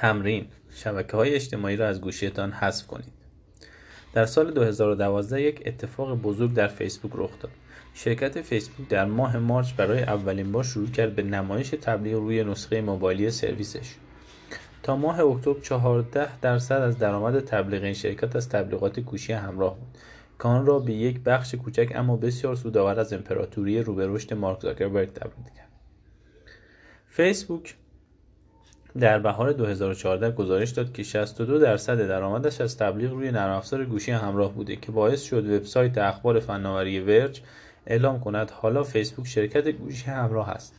تمرین. 0.00 0.46
شبکه 0.70 1.16
های 1.16 1.34
اجتماعی 1.34 1.76
را 1.76 1.88
از 1.88 2.00
گوشیتان 2.00 2.52
حذف 2.52 2.86
کنید. 2.86 3.12
در 4.12 4.26
سال 4.26 4.50
2012 4.50 5.42
یک 5.42 5.62
اتفاق 5.66 6.14
بزرگ 6.14 6.54
در 6.54 6.68
فیسبوک 6.68 7.12
رخ 7.14 7.30
داد. 7.40 7.50
شرکت 7.94 8.42
فیسبوک 8.42 8.88
در 8.88 9.04
ماه 9.04 9.36
مارچ 9.36 9.72
برای 9.72 10.02
اولین 10.02 10.52
بار 10.52 10.64
شروع 10.64 10.88
کرد 10.88 11.14
به 11.14 11.22
نمایش 11.22 11.68
تبلیغ 11.70 12.18
روی 12.18 12.44
نسخه 12.44 12.80
موبایلی 12.80 13.30
سرویسش. 13.30 13.94
تا 14.82 14.96
ماه 14.96 15.20
اکتبر 15.20 15.60
14 15.60 16.38
درصد 16.40 16.82
از 16.82 16.98
درآمد 16.98 17.40
تبلیغ 17.40 17.82
این 17.82 17.94
شرکت 17.94 18.36
از 18.36 18.48
تبلیغات 18.48 19.00
گوشی 19.00 19.32
همراه 19.32 19.74
بود. 19.78 19.98
که 20.42 20.48
را 20.48 20.78
به 20.78 20.92
یک 20.92 21.20
بخش 21.20 21.54
کوچک 21.54 21.92
اما 21.94 22.16
بسیار 22.16 22.56
سودآور 22.56 23.00
از 23.00 23.12
امپراتوری 23.12 23.82
رو 23.82 23.94
به 23.94 24.06
رشد 24.06 24.34
مارک 24.34 24.60
زاکربرگ 24.60 25.12
تبدیل 25.12 25.54
کرد. 25.56 25.72
فیسبوک 27.08 27.74
در 29.00 29.18
بهار 29.18 29.52
2014 29.52 30.30
گزارش 30.30 30.70
داد 30.70 30.92
که 30.92 31.02
62 31.02 31.58
درصد 31.58 32.08
درآمدش 32.08 32.60
از 32.60 32.76
تبلیغ 32.76 33.10
روی 33.10 33.30
نرم 33.30 33.56
افزار 33.56 33.84
گوشی 33.84 34.10
همراه 34.10 34.54
بوده 34.54 34.76
که 34.76 34.92
باعث 34.92 35.22
شد 35.22 35.50
وبسایت 35.50 35.98
اخبار 35.98 36.40
فناوری 36.40 37.00
ورج 37.00 37.40
اعلام 37.86 38.20
کند 38.20 38.50
حالا 38.50 38.82
فیسبوک 38.82 39.26
شرکت 39.26 39.68
گوشی 39.68 40.10
همراه 40.10 40.48
است. 40.48 40.74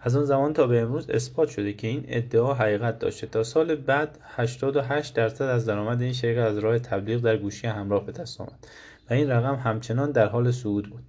از 0.00 0.16
آن 0.16 0.24
زمان 0.24 0.52
تا 0.52 0.66
به 0.66 0.80
امروز 0.80 1.10
اثبات 1.10 1.48
شده 1.48 1.72
که 1.72 1.86
این 1.86 2.04
ادعا 2.08 2.54
حقیقت 2.54 2.98
داشته. 2.98 3.26
تا 3.26 3.42
سال 3.42 3.74
بعد 3.74 4.18
88 4.22 5.14
درصد 5.14 5.44
از 5.44 5.66
درآمد 5.66 6.02
این 6.02 6.12
شرکت 6.12 6.46
از 6.46 6.58
راه 6.58 6.78
تبلیغ 6.78 7.20
در 7.20 7.36
گوشی 7.36 7.66
همراه 7.66 8.06
به 8.06 8.12
دست 8.12 8.40
آمد 8.40 8.66
و 9.10 9.14
این 9.14 9.30
رقم 9.30 9.54
همچنان 9.54 10.10
در 10.10 10.26
حال 10.26 10.50
صعود 10.50 10.90
بود. 10.90 11.02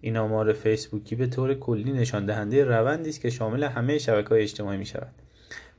این 0.00 0.16
آمار 0.16 0.52
فیسبوکی 0.52 1.16
به 1.16 1.26
طور 1.26 1.54
کلی 1.54 1.92
نشان 1.92 2.26
دهنده 2.26 2.64
روندی 2.64 3.10
است 3.10 3.20
که 3.20 3.30
شامل 3.30 3.64
همه 3.64 3.98
شبکه‌های 3.98 4.42
اجتماعی 4.42 4.78
می 4.78 4.86
شود 4.86 5.12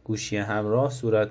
گوشی 0.03 0.37
همراه 0.37 0.91
صورت, 0.91 1.29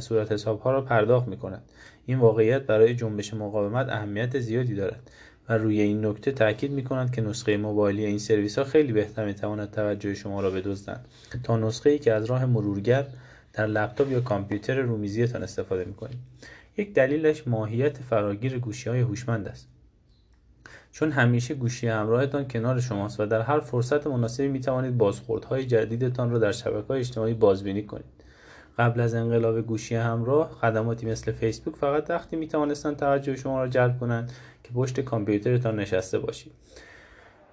صورت 0.00 0.32
حساب 0.32 0.60
ها 0.60 0.70
را 0.70 0.80
پرداخت 0.80 1.28
می 1.28 1.36
کند 1.36 1.62
این 2.06 2.18
واقعیت 2.18 2.62
برای 2.62 2.94
جنبش 2.94 3.34
مقاومت 3.34 3.88
اهمیت 3.88 4.38
زیادی 4.38 4.74
دارد 4.74 5.10
و 5.48 5.52
روی 5.52 5.80
این 5.80 6.06
نکته 6.06 6.32
تاکید 6.32 6.72
می 6.72 6.84
کند 6.84 7.14
که 7.14 7.22
نسخه 7.22 7.56
موبایلی 7.56 8.06
این 8.06 8.18
سرویس 8.18 8.58
ها 8.58 8.64
خیلی 8.64 8.92
بهتر 8.92 9.26
می 9.26 9.34
تواند 9.34 9.70
توجه 9.70 10.14
شما 10.14 10.40
را 10.40 10.50
بدزدند 10.50 11.08
تا 11.42 11.56
نسخه 11.56 11.90
ای 11.90 11.98
که 11.98 12.12
از 12.12 12.24
راه 12.24 12.44
مرورگر 12.44 13.06
در 13.52 13.66
لپتاپ 13.66 14.10
یا 14.10 14.20
کامپیوتر 14.20 14.80
رومیزیتان 14.80 15.42
استفاده 15.42 15.84
می 15.84 15.94
کنید 15.94 16.18
یک 16.76 16.94
دلیلش 16.94 17.48
ماهیت 17.48 17.98
فراگیر 17.98 18.58
گوشی 18.58 18.90
های 18.90 19.00
هوشمند 19.00 19.48
است. 19.48 19.68
چون 20.92 21.10
همیشه 21.10 21.54
گوشی 21.54 21.88
همراهتان 21.88 22.48
کنار 22.48 22.80
شماست 22.80 23.20
و 23.20 23.26
در 23.26 23.40
هر 23.40 23.60
فرصت 23.60 24.06
مناسبی 24.06 24.48
می 24.48 24.60
توانید 24.60 24.98
بازخوردهای 24.98 25.66
جدیدتان 25.66 26.30
را 26.30 26.38
در 26.38 26.52
شبکه 26.52 26.88
های 26.88 27.00
اجتماعی 27.00 27.34
بازبینی 27.34 27.82
کنید. 27.82 28.04
قبل 28.78 29.00
از 29.00 29.14
انقلاب 29.14 29.60
گوشی 29.60 29.94
همراه 29.94 30.50
خدماتی 30.50 31.06
مثل 31.06 31.32
فیسبوک 31.32 31.76
فقط 31.76 32.10
وقتی 32.10 32.36
می 32.36 32.48
توانستند 32.48 32.96
توجه 32.96 33.36
شما 33.36 33.58
را 33.58 33.68
جلب 33.68 33.98
کنند 33.98 34.32
که 34.64 34.72
پشت 34.72 35.00
کامپیوترتان 35.00 35.80
نشسته 35.80 36.18
باشید. 36.18 36.52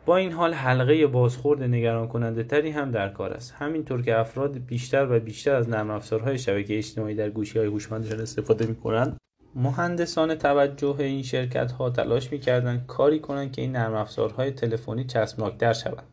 با 0.06 0.18
این 0.18 0.32
حال 0.32 0.54
حلقه 0.54 1.08
بازخورد 1.08 1.64
نگران 1.64 2.08
کننده 2.08 2.44
تری 2.44 2.70
هم 2.70 2.92
در 2.92 3.10
کار 3.10 3.34
است. 3.34 3.56
همینطور 3.58 4.02
که 4.02 4.20
افراد 4.20 4.58
بیشتر 4.58 5.12
و 5.12 5.20
بیشتر 5.20 5.56
از 5.56 5.70
نرم 5.70 5.90
افزارهای 5.90 6.38
شبکه 6.38 6.78
اجتماعی 6.78 7.16
در 7.16 7.30
گوشی 7.30 7.60
های 7.60 7.68
هوشمندشان 7.68 8.22
استفاده 8.22 8.66
می 8.66 8.76
کنند 8.76 9.18
مهندسان 9.60 10.36
توجه 10.36 10.96
این 11.00 11.24
شرکت 11.24 11.72
ها 11.72 11.90
تلاش 11.90 12.32
می 12.32 12.40
کردند 12.40 12.86
کاری 12.88 13.20
کنند 13.20 13.52
که 13.52 13.62
این 13.62 13.72
نرم 13.72 13.94
افزارهای 13.94 14.52
تلفنی 14.52 15.04
چسبناکتر 15.04 15.74
شوند 15.74 16.08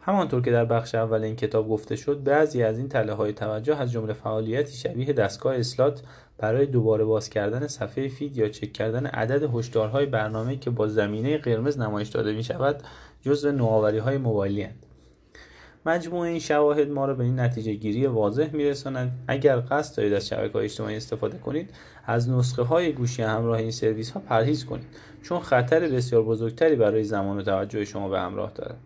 همانطور 0.00 0.42
که 0.42 0.50
در 0.50 0.64
بخش 0.64 0.94
اول 0.94 1.22
این 1.22 1.36
کتاب 1.36 1.68
گفته 1.68 1.96
شد 1.96 2.22
بعضی 2.22 2.62
از 2.62 2.78
این 2.78 2.88
تله 2.88 3.12
های 3.12 3.32
توجه 3.32 3.76
از 3.76 3.92
جمله 3.92 4.12
فعالیتی 4.12 4.76
شبیه 4.76 5.12
دستگاه 5.12 5.56
اسلات 5.56 6.02
برای 6.38 6.66
دوباره 6.66 7.04
باز 7.04 7.30
کردن 7.30 7.66
صفحه 7.66 8.08
فید 8.08 8.36
یا 8.36 8.48
چک 8.48 8.72
کردن 8.72 9.06
عدد 9.06 9.50
هشدارهای 9.54 10.06
برنامه 10.06 10.56
که 10.56 10.70
با 10.70 10.88
زمینه 10.88 11.38
قرمز 11.38 11.78
نمایش 11.78 12.08
داده 12.08 12.32
می 12.32 12.44
شود 12.44 12.82
جزو 13.22 13.52
نوآوری 13.52 13.98
های 13.98 14.18
موبایلی 14.18 14.62
هند. 14.62 14.85
مجموع 15.86 16.20
این 16.20 16.38
شواهد 16.38 16.90
ما 16.90 17.06
را 17.06 17.14
به 17.14 17.24
این 17.24 17.40
نتیجه 17.40 17.72
گیری 17.72 18.06
واضح 18.06 18.50
می 18.52 18.64
رسانند 18.64 19.24
اگر 19.28 19.60
قصد 19.60 19.96
دارید 19.96 20.12
از 20.12 20.26
شبکه 20.26 20.52
های 20.52 20.64
اجتماعی 20.64 20.96
استفاده 20.96 21.38
کنید 21.38 21.70
از 22.06 22.30
نسخه 22.30 22.62
های 22.62 22.92
گوشی 22.92 23.22
همراه 23.22 23.58
این 23.58 23.70
سرویس 23.70 24.10
ها 24.10 24.20
پرهیز 24.20 24.64
کنید 24.64 24.86
چون 25.22 25.40
خطر 25.40 25.80
بسیار 25.80 26.22
بزرگتری 26.22 26.76
برای 26.76 27.04
زمان 27.04 27.38
و 27.38 27.42
توجه 27.42 27.84
شما 27.84 28.08
به 28.08 28.20
همراه 28.20 28.52
دارد 28.54 28.78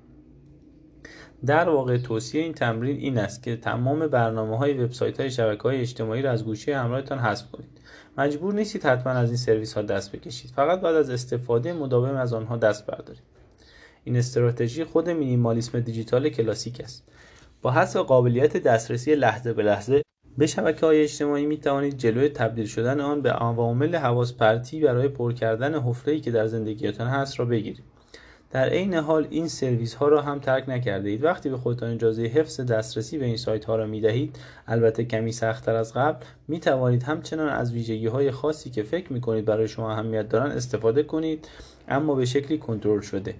در 1.47 1.69
واقع 1.69 1.99
توصیه 1.99 2.43
این 2.43 2.53
تمرین 2.53 2.97
این 2.97 3.19
است 3.19 3.43
که 3.43 3.57
تمام 3.57 4.07
برنامه 4.07 4.59
های 4.59 4.85
وبسایت 4.85 5.21
های 5.21 5.31
شبکه 5.31 5.63
های 5.63 5.81
اجتماعی 5.81 6.23
را 6.23 6.31
از 6.31 6.45
گوشی 6.45 6.73
همراهتان 6.73 7.19
حذف 7.19 7.51
کنید. 7.51 7.81
مجبور 8.19 8.55
نیستید 8.55 8.83
حتما 8.85 9.13
از 9.13 9.29
این 9.29 9.37
سرویس 9.37 9.75
ها 9.75 9.83
دست 9.83 10.13
بکشید. 10.13 10.51
فقط 10.51 10.81
بعد 10.81 10.95
از 10.95 11.11
استفاده 11.11 11.73
مداوم 11.73 12.15
از 12.15 12.33
آنها 12.33 12.57
دست 12.57 12.87
بردارید. 12.87 13.30
این 14.05 14.17
استراتژی 14.17 14.85
خود 14.85 15.11
مینیمالیسم 15.11 15.81
دیجیتال 15.81 16.29
کلاسیک 16.29 16.81
است. 16.81 17.09
با 17.63 17.71
حذف 17.71 17.97
قابلیت 17.97 18.57
دسترسی 18.57 19.15
لحظه 19.15 19.53
به 19.53 19.63
لحظه 19.63 20.03
به 20.39 20.47
شبکه 20.47 20.87
های 20.87 21.03
اجتماعی 21.03 21.47
می 21.47 21.57
توانید 21.57 21.97
جلوی 21.97 22.29
تبدیل 22.29 22.67
شدن 22.67 23.01
آن 23.01 23.23
به 23.23 23.31
عوامل 23.31 23.97
حواس 23.97 24.35
پرتی 24.35 24.81
برای 24.81 25.09
پر 25.09 25.33
کردن 25.33 25.75
حفره‌ای 25.81 26.21
که 26.21 26.31
در 26.31 26.47
زندگیتان 26.47 27.07
هست 27.07 27.41
را 27.41 27.45
بگیرید. 27.45 27.85
در 28.51 28.69
عین 28.69 28.95
حال 28.95 29.27
این 29.31 29.49
سرویس 29.49 29.95
ها 29.95 30.09
را 30.09 30.23
هم 30.23 30.39
ترک 30.39 30.69
نکرده 30.69 31.09
اید 31.09 31.25
وقتی 31.25 31.49
به 31.49 31.57
خودتان 31.57 31.91
اجازه 31.91 32.23
حفظ 32.23 32.61
دسترسی 32.61 33.19
به 33.19 33.25
این 33.25 33.37
سایت 33.37 33.65
ها 33.65 33.77
را 33.77 33.87
می 33.87 34.01
دهید 34.01 34.39
البته 34.67 35.05
کمی 35.05 35.33
سختتر 35.33 35.75
از 35.75 35.95
قبل 35.95 36.25
می 36.49 36.61
توانید 36.61 37.03
همچنان 37.03 37.49
از 37.49 37.73
ویژگی 37.73 38.07
های 38.07 38.31
خاصی 38.31 38.71
که 38.71 38.83
فکر 38.83 39.13
می 39.13 39.21
کنید 39.21 39.45
برای 39.45 39.69
شما 39.69 39.93
اهمیت 39.93 40.29
دارند 40.29 40.53
استفاده 40.53 41.03
کنید 41.03 41.49
اما 41.89 42.15
به 42.15 42.25
شکلی 42.25 42.59
کنترل 42.59 43.01
شده. 43.01 43.35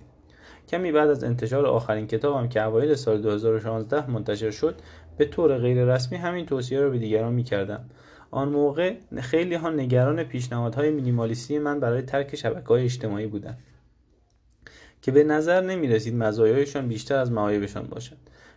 کمی 0.71 0.93
بعد 0.93 1.11
از 1.11 1.25
انتشار 1.25 1.67
آخرین 1.67 2.07
کتابم 2.07 2.49
که 2.49 2.63
اوایل 2.63 2.95
سال 2.95 3.23
2016 3.23 4.11
منتشر 4.11 4.51
شد 4.51 4.75
به 5.19 5.25
طور 5.25 5.59
غیر 5.59 5.85
رسمی 5.85 6.19
همین 6.19 6.47
توصیه 6.47 6.81
را 6.81 6.91
به 6.91 6.99
دیگران 6.99 7.33
می 7.33 7.45
کردم. 7.45 7.85
آن 8.31 8.49
موقع 8.49 8.95
خیلی 9.21 9.55
ها 9.55 9.71
نگران 9.71 10.23
پیشنهادهای 10.23 10.91
مینیمالیستی 10.91 11.59
من 11.59 11.81
برای 11.81 12.03
ترک 12.03 12.37
شبکه 12.37 12.69
های 12.69 12.85
اجتماعی 12.85 13.27
بودند 13.27 13.59
که 15.03 15.13
به 15.13 15.25
نظر 15.25 15.61
نمی 15.61 15.89
رسید 15.89 16.15
مزایایشان 16.15 16.89
بیشتر 16.89 17.17
از 17.17 17.33
معایبشان 17.33 17.87
باشد. 17.87 18.17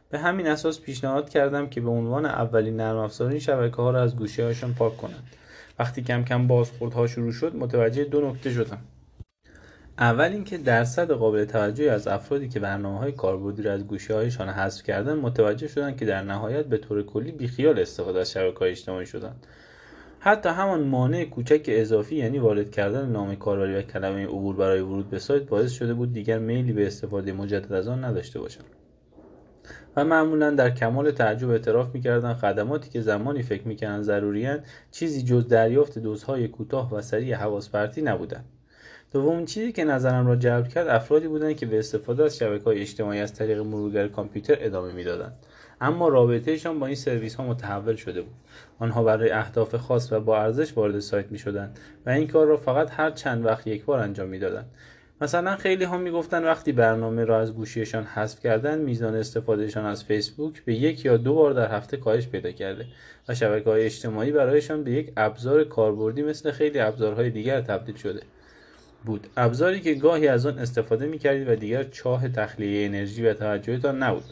به 0.10 0.20
همین 0.20 0.48
اساس 0.48 0.82
پیشنهاد 0.82 1.30
کردم 1.30 1.70
که 1.70 1.82
به 1.82 1.90
عنوان 1.90 2.26
اولین 2.26 2.78
نرم 2.78 2.98
افزار 2.98 3.30
این 3.30 3.40
شبکه 3.40 3.76
ها 3.76 3.92
را 3.92 4.02
از 4.02 4.16
گوشی 4.16 4.42
هاشان 4.42 4.74
پاک 4.74 4.98
کنند. 4.98 5.24
وقتی 5.80 6.02
کم 6.02 6.24
کم 6.24 6.48
بازخوردها 6.48 7.08
شروع 7.08 7.32
شد 7.32 7.56
متوجه 7.56 8.04
دو 8.04 8.30
نکته 8.30 8.52
شدم. 8.52 8.82
اول 10.00 10.32
اینکه 10.32 10.58
درصد 10.58 11.12
قابل 11.12 11.46
توجهی 11.46 11.90
از 11.90 12.08
افرادی 12.08 12.50
که 12.50 12.60
برنامه 12.60 13.00
های 13.00 13.12
کاربردی 13.12 13.62
را 13.62 13.74
از 13.74 13.88
گوشی 13.88 14.14
هایشان 14.14 14.50
حذف 14.50 14.84
کردن 14.84 15.14
متوجه 15.14 15.68
شدند 15.68 15.98
که 15.98 16.06
در 16.06 16.22
نهایت 16.22 16.66
به 16.66 16.78
طور 16.78 17.04
کلی 17.04 17.32
بیخیال 17.32 17.80
استفاده 17.80 18.20
از 18.20 18.32
شبکه 18.32 18.60
های 18.60 18.72
اجتماعی 18.72 19.06
شدند. 19.06 19.48
حتی 20.20 20.50
همان 20.50 20.84
مانع 20.84 21.26
کوچک 21.26 21.64
اضافی 21.68 22.16
یعنی 22.16 22.40
وارد 22.40 22.72
کردن 22.72 23.10
نام 23.10 23.36
کاربری 23.36 23.76
و 23.76 23.82
کلمه 23.82 24.26
عبور 24.26 24.56
برای 24.56 24.80
ورود 24.80 25.10
به 25.10 25.20
سایت 25.20 25.44
باعث 25.44 25.72
شده 25.72 25.94
بود 25.94 26.14
دیگر 26.14 26.40
میلی 26.40 26.74
به 26.74 26.88
استفاده 26.88 27.34
مجدد 27.34 27.74
از 27.74 27.88
آن 27.88 28.04
نداشته 28.04 28.40
باشند. 28.40 28.66
و 29.96 30.06
معمولا 30.06 30.52
در 30.52 30.70
کمال 30.70 31.12
تعجب 31.12 31.50
اعتراف 31.50 31.96
می‌کردند 31.96 32.36
خدماتی 32.36 32.90
که 32.90 33.02
زمانی 33.02 33.42
فکر 33.42 33.68
می‌کردند 33.68 34.04
ضروریاند 34.04 34.66
چیزی 34.92 35.24
جز 35.24 35.48
دریافت 35.48 36.00
دوزهای 36.00 36.48
کوتاه 36.48 36.94
و 36.94 37.02
سریع 37.02 37.36
حواس 37.36 37.70
پرتی 37.70 38.02
نبودند. 38.02 38.46
دومین 39.14 39.46
چیزی 39.46 39.72
که 39.72 39.84
نظرم 39.84 40.28
را 40.28 40.36
جلب 40.36 40.68
کرد 40.68 40.88
افرادی 40.88 41.28
بودند 41.28 41.56
که 41.56 41.66
به 41.66 41.80
استفاده 41.80 42.24
از 42.24 42.38
شبکه 42.38 42.64
های 42.64 42.82
اجتماعی 42.82 43.20
از 43.20 43.34
طریق 43.34 43.60
مرورگر 43.60 44.08
کامپیوتر 44.08 44.58
ادامه 44.60 44.94
می‌دادند. 44.94 45.34
اما 45.82 46.08
رابطهشان 46.08 46.80
با 46.80 46.86
این 46.86 46.96
سرویس 46.96 47.36
ها 47.36 47.48
متحول 47.48 47.96
شده 47.96 48.22
بود. 48.22 48.34
آنها 48.80 49.04
برای 49.04 49.32
اهداف 49.32 49.76
خاص 49.76 50.14
و 50.14 50.20
با 50.20 50.42
ارزش 50.42 50.78
وارد 50.78 51.00
سایت 51.00 51.32
می 51.32 51.38
شدند 51.38 51.80
و 52.06 52.10
این 52.10 52.28
کار 52.28 52.48
را 52.48 52.58
فقط 52.58 52.92
هر 52.92 53.12
چند 53.12 53.46
وقت 53.46 53.68
یک 53.68 53.86
بار 53.86 54.00
انجام 54.00 54.30
می‌دادند. 54.30 54.66
مثلا 55.22 55.56
خیلی 55.56 55.84
ها 55.84 55.98
می‌گفتند 55.98 56.44
وقتی 56.44 56.72
برنامه 56.72 57.26
را 57.26 57.40
از 57.40 57.54
گوشیشان 57.54 58.04
حذف 58.04 58.40
کردن 58.40 58.80
میزان 58.80 59.16
استفادهشان 59.16 59.86
از 59.86 60.04
فیسبوک 60.04 60.66
به 60.66 60.74
یک 60.74 61.06
یا 61.06 61.18
دو 61.18 61.34
بار 61.34 61.54
در 61.54 61.76
هفته 61.76 61.98
کاهش 61.98 62.28
پیدا 62.28 62.52
کرده 62.52 62.86
و 63.30 63.36
شبکه 63.36 63.70
های 63.70 63.86
اجتماعی 63.86 64.32
برایشان 64.32 64.84
به 64.84 64.92
یک 64.92 65.14
ابزار 65.18 65.64
کاربردی 65.64 66.22
مثل 66.22 66.52
خیلی 66.52 66.80
ابزارهای 66.80 67.30
دیگر 67.30 67.62
تبدیل 67.62 67.96
شده. 67.96 68.22
بود. 69.06 69.28
ابزاری 69.38 69.82
که 69.82 69.94
گاهی 69.94 70.28
از 70.28 70.46
آن 70.46 70.60
استفاده 70.60 71.06
می 71.06 71.20
کردید 71.20 71.50
و 71.50 71.56
دیگر 71.56 71.84
چاه 71.84 72.30
تخلیه 72.30 72.86
انرژی 72.86 73.26
و 73.26 73.34
توجهتان 73.34 74.04
نبود. 74.04 74.24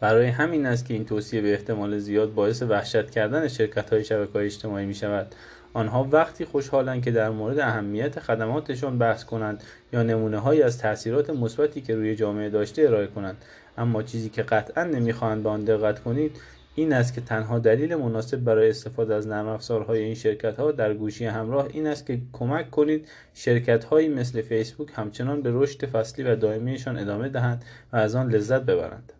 برای 0.00 0.26
همین 0.26 0.66
است 0.66 0.84
که 0.84 0.94
این 0.94 1.04
توصیه 1.04 1.40
به 1.40 1.52
احتمال 1.52 1.98
زیاد 1.98 2.34
باعث 2.34 2.62
وحشت 2.62 3.10
کردن 3.10 3.48
شرکت 3.48 3.92
های 3.92 4.04
شبکه 4.04 4.32
های 4.32 4.46
اجتماعی 4.46 4.86
می 4.86 4.94
شود 4.94 5.34
آنها 5.72 6.08
وقتی 6.12 6.44
خوشحالند 6.44 7.04
که 7.04 7.10
در 7.10 7.30
مورد 7.30 7.58
اهمیت 7.58 8.20
خدماتشان 8.20 8.98
بحث 8.98 9.24
کنند 9.24 9.62
یا 9.92 10.02
نمونه 10.02 10.38
هایی 10.38 10.62
از 10.62 10.78
تاثیرات 10.78 11.30
مثبتی 11.30 11.80
که 11.80 11.94
روی 11.94 12.16
جامعه 12.16 12.50
داشته 12.50 12.82
ارائه 12.82 13.06
کنند. 13.06 13.36
اما 13.78 14.02
چیزی 14.02 14.28
که 14.28 14.42
قطعا 14.42 14.84
نمی‌خواهند 14.84 15.42
به 15.42 15.48
آن 15.48 15.64
دقت 15.64 16.02
کنید 16.02 16.36
این 16.78 16.92
است 16.92 17.14
که 17.14 17.20
تنها 17.20 17.58
دلیل 17.58 17.94
مناسب 17.94 18.36
برای 18.36 18.70
استفاده 18.70 19.14
از 19.14 19.26
نرم 19.26 19.46
افزارهای 19.46 20.02
این 20.02 20.14
شرکت 20.14 20.56
ها 20.56 20.72
در 20.72 20.94
گوشی 20.94 21.24
همراه 21.24 21.68
این 21.72 21.86
است 21.86 22.06
که 22.06 22.20
کمک 22.32 22.70
کنید 22.70 23.08
شرکت 23.34 23.84
هایی 23.84 24.08
مثل 24.08 24.42
فیسبوک 24.42 24.88
همچنان 24.94 25.42
به 25.42 25.50
رشد 25.52 25.86
فصلی 25.86 26.24
و 26.24 26.36
دائمیشان 26.36 26.98
ادامه 26.98 27.28
دهند 27.28 27.64
و 27.92 27.96
از 27.96 28.14
آن 28.14 28.30
لذت 28.30 28.62
ببرند. 28.62 29.12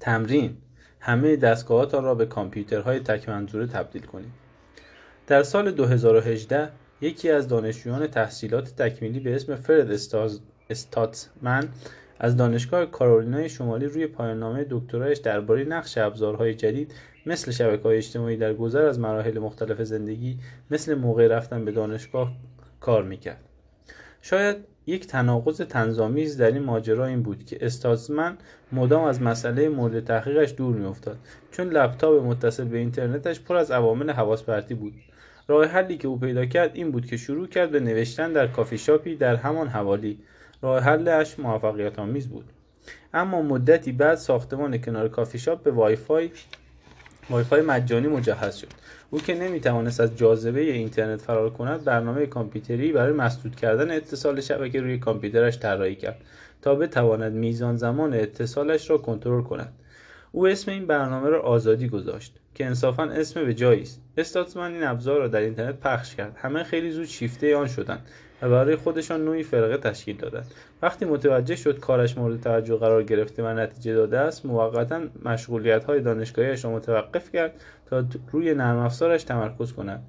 تمرین 0.00 0.56
همه 1.00 1.36
دستگاهاتان 1.36 2.04
را 2.04 2.14
به 2.14 2.26
کامپیوترهای 2.26 3.00
تک 3.00 3.28
منظوره 3.28 3.66
تبدیل 3.66 4.02
کنید. 4.02 4.32
در 5.26 5.42
سال 5.42 5.70
2018 5.70 6.68
یکی 7.00 7.30
از 7.30 7.48
دانشجویان 7.48 8.06
تحصیلات 8.06 8.76
تکمیلی 8.76 9.20
به 9.20 9.34
اسم 9.34 9.56
فرد 9.56 9.90
استاتمن 10.70 11.68
از 12.18 12.36
دانشگاه 12.36 12.86
کارولینای 12.86 13.48
شمالی 13.48 13.86
روی 13.86 14.06
پایان 14.06 14.66
دکترایش 14.70 15.18
درباره 15.18 15.64
نقش 15.64 15.98
ابزارهای 15.98 16.54
جدید 16.54 16.94
مثل 17.26 17.50
شبکه 17.50 17.82
های 17.82 17.96
اجتماعی 17.96 18.36
در 18.36 18.54
گذر 18.54 18.86
از 18.86 18.98
مراحل 18.98 19.38
مختلف 19.38 19.82
زندگی 19.82 20.38
مثل 20.70 20.94
موقع 20.94 21.26
رفتن 21.26 21.64
به 21.64 21.72
دانشگاه 21.72 22.32
کار 22.80 23.02
می‌کرد. 23.02 23.40
شاید 24.22 24.56
یک 24.86 25.06
تناقض 25.06 25.60
طنزآمیز 25.60 26.36
در 26.36 26.50
این 26.52 26.62
ماجرا 26.62 27.06
این 27.06 27.22
بود 27.22 27.44
که 27.44 27.58
استازمن 27.60 28.36
مدام 28.72 29.04
از 29.04 29.22
مسئله 29.22 29.68
مورد 29.68 30.04
تحقیقش 30.04 30.54
دور 30.56 30.76
میافتاد 30.76 31.18
چون 31.50 31.68
لپتاپ 31.68 32.22
متصل 32.22 32.64
به 32.64 32.78
اینترنتش 32.78 33.40
پر 33.40 33.56
از 33.56 33.70
عوامل 33.70 34.10
حواس 34.10 34.42
پرتی 34.42 34.74
بود. 34.74 34.92
راه 35.48 35.66
حلی 35.66 35.96
که 35.96 36.08
او 36.08 36.18
پیدا 36.18 36.46
کرد 36.46 36.70
این 36.74 36.90
بود 36.90 37.06
که 37.06 37.16
شروع 37.16 37.46
کرد 37.46 37.70
به 37.70 37.80
نوشتن 37.80 38.32
در 38.32 38.46
کافی 38.46 38.78
شاپی 38.78 39.16
در 39.16 39.36
همان 39.36 39.68
حوالی. 39.68 40.18
راه 40.62 40.82
حلش 40.82 41.38
موفقیت 41.38 41.98
آمیز 41.98 42.28
بود. 42.28 42.44
اما 43.14 43.42
مدتی 43.42 43.92
بعد 43.92 44.14
ساختمان 44.14 44.78
کنار 44.78 45.08
کافی 45.08 45.38
شاپ 45.38 45.62
به 45.62 45.70
وای 45.70 45.96
فای 45.96 46.30
وای 47.30 47.44
فای 47.44 47.62
مجانی 47.62 48.08
مجهز 48.08 48.56
شد. 48.56 48.68
او 49.10 49.20
که 49.20 49.34
نمی‌توانست 49.34 50.00
از 50.00 50.16
جاذبه 50.16 50.60
اینترنت 50.60 51.20
فرار 51.20 51.50
کند 51.50 51.84
برنامه 51.84 52.26
کامپیوتری 52.26 52.92
برای 52.92 53.12
مسدود 53.12 53.56
کردن 53.56 53.90
اتصال 53.90 54.40
شبکه 54.40 54.80
روی 54.80 54.98
کامپیوترش 54.98 55.58
طراحی 55.58 55.94
کرد 55.94 56.16
تا 56.62 56.74
بتواند 56.74 57.32
میزان 57.32 57.76
زمان 57.76 58.14
اتصالش 58.14 58.90
را 58.90 58.98
کنترل 58.98 59.42
کند. 59.42 59.72
او 60.32 60.46
اسم 60.46 60.70
این 60.70 60.86
برنامه 60.86 61.28
را 61.28 61.42
آزادی 61.42 61.88
گذاشت. 61.88 62.38
که 62.54 62.66
انصافا 62.66 63.02
اسم 63.02 63.44
به 63.44 63.54
جایی 63.54 63.82
است. 63.82 64.00
استاتمن 64.16 64.72
این 64.72 64.84
ابزار 64.84 65.18
را 65.18 65.28
در 65.28 65.40
اینترنت 65.40 65.80
پخش 65.80 66.14
کرد. 66.14 66.36
همه 66.36 66.62
خیلی 66.62 66.90
زود 66.90 67.06
شیفته 67.06 67.56
آن 67.56 67.66
شدند 67.66 68.06
و 68.42 68.50
برای 68.50 68.76
خودشان 68.76 69.24
نوعی 69.24 69.42
فرقه 69.42 69.76
تشکیل 69.76 70.16
دادند. 70.16 70.46
وقتی 70.82 71.04
متوجه 71.04 71.56
شد 71.56 71.78
کارش 71.78 72.18
مورد 72.18 72.40
توجه 72.40 72.76
قرار 72.76 73.02
گرفته 73.02 73.42
و 73.42 73.46
نتیجه 73.46 73.94
داده 73.94 74.18
است 74.18 74.46
موقتا 74.46 75.00
مشغولیت 75.24 75.84
های 75.84 76.00
دانشگاهیش 76.00 76.64
را 76.64 76.70
متوقف 76.70 77.32
کرد 77.32 77.52
تا 77.86 78.04
روی 78.32 78.54
نرم 78.54 78.78
افزارش 78.78 79.24
تمرکز 79.24 79.72
کند. 79.72 80.02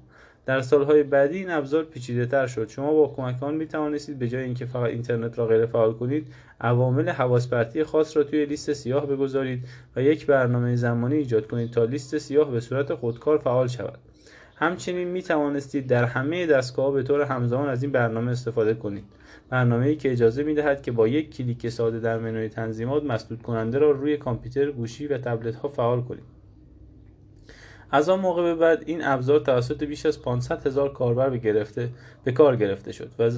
در 0.46 0.60
سالهای 0.60 1.02
بعدی 1.02 1.38
این 1.38 1.50
ابزار 1.50 1.84
پیچیده 1.84 2.26
تر 2.26 2.46
شد. 2.46 2.68
شما 2.68 2.92
با 2.92 3.14
کمک 3.16 3.42
آن 3.42 3.54
می 3.54 3.66
توانستید 3.66 4.18
به 4.18 4.28
جای 4.28 4.42
اینکه 4.42 4.66
فقط 4.66 4.90
اینترنت 4.90 5.38
را 5.38 5.46
غیر 5.46 5.66
فعال 5.66 5.92
کنید 5.92 6.26
عوامل 6.60 7.08
حواس 7.08 7.48
خاص 7.86 8.16
را 8.16 8.24
توی 8.24 8.46
لیست 8.46 8.72
سیاه 8.72 9.06
بگذارید 9.06 9.64
و 9.96 10.02
یک 10.02 10.26
برنامه 10.26 10.76
زمانی 10.76 11.14
ایجاد 11.14 11.46
کنید 11.46 11.70
تا 11.70 11.84
لیست 11.84 12.18
سیاه 12.18 12.50
به 12.50 12.60
صورت 12.60 12.94
خودکار 12.94 13.38
فعال 13.38 13.68
شود. 13.68 13.98
همچنین 14.56 15.08
می 15.08 15.22
توانستید 15.22 15.86
در 15.86 16.04
همه 16.04 16.46
دستگاه 16.46 16.92
به 16.92 17.02
طور 17.02 17.22
همزمان 17.22 17.68
از 17.68 17.82
این 17.82 17.92
برنامه 17.92 18.32
استفاده 18.32 18.74
کنید. 18.74 19.04
برنامه‌ای 19.50 19.96
که 19.96 20.12
اجازه 20.12 20.42
می 20.42 20.54
دهد 20.54 20.82
که 20.82 20.92
با 20.92 21.08
یک 21.08 21.36
کلیک 21.36 21.68
ساده 21.68 22.00
در 22.00 22.18
منوی 22.18 22.48
تنظیمات 22.48 23.04
مسدود 23.04 23.42
کننده 23.42 23.78
را 23.78 23.90
روی 23.90 24.16
کامپیوتر 24.16 24.70
گوشی 24.70 25.06
و 25.06 25.18
تبلت 25.18 25.54
ها 25.54 25.68
فعال 25.68 26.02
کنید. 26.02 26.33
از 27.94 28.08
آن 28.08 28.20
موقع 28.20 28.42
به 28.42 28.54
بعد 28.54 28.82
این 28.86 29.04
ابزار 29.04 29.40
توسط 29.40 29.84
بیش 29.84 30.06
از 30.06 30.22
500 30.22 30.66
هزار 30.66 30.92
کاربر 30.92 31.30
به 31.30 31.38
گرفته 31.38 31.88
به 32.24 32.32
کار 32.32 32.56
گرفته 32.56 32.92
شد 32.92 33.10
و, 33.18 33.30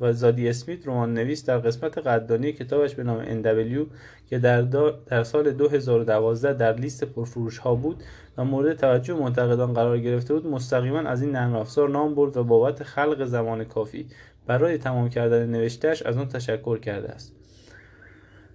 و 0.00 0.12
زادی 0.12 0.48
اسمیت 0.48 0.88
رمان 0.88 1.14
نویس 1.14 1.44
در 1.44 1.58
قسمت 1.58 1.98
قدردانی 1.98 2.52
کتابش 2.52 2.94
به 2.94 3.02
نام 3.02 3.42
NW 3.42 3.86
که 4.30 4.38
در, 4.38 4.62
در 5.06 5.22
سال 5.22 5.52
2012 5.52 6.54
در 6.54 6.74
لیست 6.74 7.04
پرفروش 7.04 7.58
ها 7.58 7.74
بود 7.74 8.02
و 8.38 8.44
مورد 8.44 8.76
توجه 8.76 9.14
منتقدان 9.14 9.72
قرار 9.72 9.98
گرفته 9.98 10.34
بود 10.34 10.46
مستقیما 10.46 10.98
از 10.98 11.22
این 11.22 11.30
نرم 11.30 11.56
افزار 11.56 11.88
نام 11.88 12.14
برد 12.14 12.36
و 12.36 12.44
بابت 12.44 12.82
خلق 12.82 13.24
زمان 13.24 13.64
کافی 13.64 14.06
برای 14.46 14.78
تمام 14.78 15.08
کردن 15.08 15.46
نوشتهش 15.46 16.02
از 16.02 16.16
آن 16.16 16.28
تشکر 16.28 16.78
کرده 16.78 17.08
است. 17.08 17.39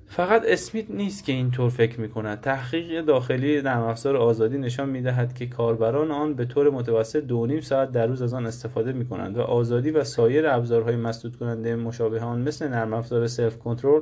فقط 0.07 0.43
اسمیت 0.45 0.91
نیست 0.91 1.25
که 1.25 1.31
اینطور 1.31 1.69
فکر 1.69 2.01
می 2.01 2.09
کند 2.09 2.41
تحقیق 2.41 3.05
داخلی 3.05 3.61
نرم 3.61 3.81
افزار 3.81 4.17
آزادی 4.17 4.57
نشان 4.57 4.89
می 4.89 5.01
دهد 5.01 5.33
که 5.33 5.47
کاربران 5.47 6.11
آن 6.11 6.33
به 6.33 6.45
طور 6.45 6.69
متوسط 6.69 7.19
دو 7.19 7.45
نیم 7.45 7.61
ساعت 7.61 7.91
در 7.91 8.07
روز 8.07 8.21
از 8.21 8.33
آن 8.33 8.45
استفاده 8.45 8.93
می 8.93 9.05
کنند 9.05 9.37
و 9.37 9.41
آزادی 9.41 9.91
و 9.91 10.03
سایر 10.03 10.47
ابزارهای 10.47 10.95
مسدود 10.95 11.35
کننده 11.35 11.75
مشابه 11.75 12.19
آن 12.21 12.41
مثل 12.41 12.67
نرم 12.67 12.93
افزار 12.93 13.27
SelfControl 13.27 14.01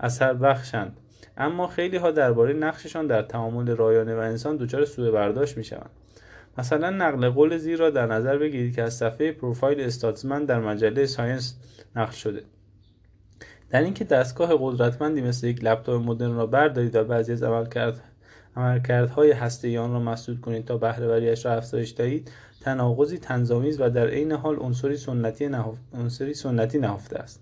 اثر 0.00 0.34
بخشند. 0.34 0.96
اما 1.36 1.66
خیلی 1.66 1.96
ها 1.96 2.10
درباره 2.10 2.52
نقششان 2.52 3.06
در 3.06 3.22
تعامل 3.22 3.76
رایانه 3.76 4.14
و 4.14 4.18
انسان 4.18 4.56
دچار 4.56 4.84
سوء 4.84 5.10
برداشت 5.10 5.56
می 5.56 5.64
شوند 5.64 5.90
مثلا 6.58 6.90
نقل 6.90 7.28
قول 7.28 7.56
زیر 7.56 7.78
را 7.78 7.90
در 7.90 8.06
نظر 8.06 8.38
بگیرید 8.38 8.74
که 8.74 8.82
از 8.82 8.94
صفحه 8.94 9.32
پروفایل 9.32 9.80
استاتسمن 9.80 10.44
در 10.44 10.60
مجله 10.60 11.06
Science 11.06 11.56
نقل 11.96 12.12
شده. 12.12 12.42
در 13.74 13.82
اینکه 13.82 14.04
دستگاه 14.04 14.56
قدرتمندی 14.60 15.22
مثل 15.22 15.46
یک 15.46 15.64
لپتاپ 15.64 16.02
مدرن 16.02 16.34
را 16.34 16.46
بردارید 16.46 16.96
و 16.96 17.04
بعضی 17.04 17.32
از 17.32 17.42
عملکرد 17.42 18.00
عملکردهای 18.56 19.32
هسته 19.32 19.80
آن 19.80 19.92
را 19.92 20.00
مسدود 20.00 20.40
کنید 20.40 20.64
تا 20.64 20.76
بهرهوریاش 20.76 21.46
را 21.46 21.52
افزایش 21.52 21.94
دهید. 21.96 22.30
تناقضی 22.60 23.18
طنزآمیز 23.18 23.80
و 23.80 23.90
در 23.90 24.06
عین 24.08 24.32
حال 24.32 24.56
عنصری 24.56 24.96
سنتی 26.34 26.78
نهفته 26.78 27.18
است. 27.18 27.40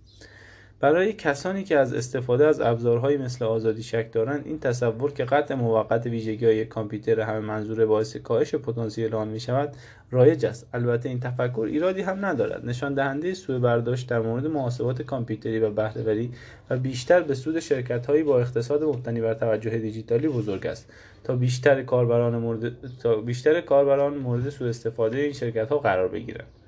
برای 0.82 1.12
کسانی 1.12 1.64
که 1.64 1.79
از 1.79 1.94
استفاده 1.94 2.46
از 2.46 2.61
ابزارهایی 2.61 3.17
مثل 3.17 3.44
آزادی 3.44 3.82
شک 3.82 4.12
دارند 4.12 4.46
این 4.46 4.58
تصور 4.58 5.12
که 5.12 5.25
قطع 5.25 5.55
موقت 5.55 6.06
ویژگی 6.06 6.46
های 6.46 6.64
کامپیوتر 6.64 7.20
همه 7.20 7.38
منظور 7.40 7.87
باعث 7.87 8.17
کاهش 8.17 8.55
پتانسیل 8.55 9.14
آن 9.14 9.29
می 9.29 9.40
شود 9.40 9.76
رایج 10.11 10.46
است. 10.46 10.69
البته 10.75 11.08
این 11.08 11.20
تفکر 11.20 11.67
ایرادی 11.70 12.02
هم 12.02 12.25
ندارد. 12.25 12.67
نشان 12.67 12.94
دهنده 12.94 13.34
سوء 13.34 13.58
برداشت 13.58 14.08
در 14.08 14.20
مورد 14.20 14.46
محاسبات 14.46 15.02
کامپیوتری 15.02 15.58
و 15.58 15.70
بهرهوری 15.70 16.31
و 16.70 16.76
بیشتر 16.76 17.20
به 17.20 17.34
سود 17.34 17.61
شرکت 17.61 18.06
هایی 18.06 18.23
با 18.23 18.40
اقتصاد 18.40 18.82
مبتنی 18.82 19.20
بر 19.20 19.34
توجه 19.34 19.79
دیجیتالی 19.79 20.29
بزرگ 20.29 20.67
است. 20.67 20.93
تا 21.25 21.37
بیشتر 21.37 21.82
کاربران 21.82 22.37
مورد 22.37 22.72
تا 23.03 23.17
بیشتر 23.17 23.60
کاربران 23.60 24.19
مورد 24.19 24.48
سوء 24.48 24.69
استفاده 24.69 25.19
این 25.19 25.32
شرکت 25.32 25.69
ها 25.69 25.79
قرار 25.79 26.08
بگیرند. 26.08 26.61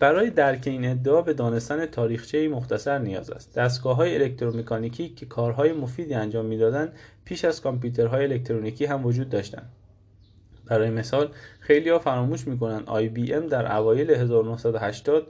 برای 0.00 0.30
درک 0.30 0.62
این 0.66 0.90
ادعا 0.90 1.22
به 1.22 1.32
دانستن 1.34 1.86
تاریخچه 1.86 2.48
مختصر 2.48 2.98
نیاز 2.98 3.30
است. 3.30 3.54
دستگاه 3.54 3.96
های 3.96 4.22
الکترومکانیکی 4.22 5.08
که 5.08 5.26
کارهای 5.26 5.72
مفیدی 5.72 6.14
انجام 6.14 6.46
می‌دادند 6.46 6.92
پیش 7.24 7.44
از 7.44 7.62
کامپیوترهای 7.62 8.24
الکترونیکی 8.24 8.84
هم 8.84 9.06
وجود 9.06 9.28
داشتند. 9.28 9.72
برای 10.66 10.90
مثال 10.90 11.28
خیلی 11.60 11.90
ها 11.90 11.98
فراموش 11.98 12.46
می‌کنند 12.46 12.86
IBM 12.86 13.50
در 13.50 13.76
اوایل 13.76 14.10
1980 14.10 15.26